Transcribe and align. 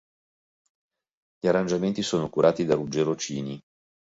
Gli 1.37 1.45
arrangiamenti 1.47 2.01
sono 2.01 2.27
curati 2.27 2.65
da 2.65 2.73
Ruggero 2.73 3.15
Cini. 3.15 3.61